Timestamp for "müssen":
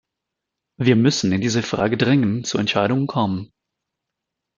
0.95-1.31